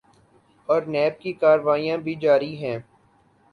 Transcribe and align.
اورنیب 0.69 1.19
کی 1.21 1.33
کارروائیاں 1.33 1.97
بھی 1.97 2.15
جاری 2.15 2.53
ہیں۔ 2.63 2.77